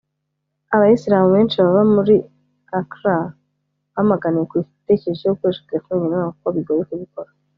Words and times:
Abayisilamu 0.75 1.27
benshi 1.35 1.57
baba 1.63 1.81
muri 1.95 2.15
Accra 2.79 3.17
bamaganiye 3.95 4.45
kure 4.49 4.61
iki 4.63 4.73
gitekerezo 4.77 5.19
cyo 5.21 5.31
gukoresha 5.33 5.67
telefoni 5.69 5.97
ngendanwa 5.99 6.33
kuko 6.35 6.47
bigoye 6.55 6.83
kubikora 6.89 7.31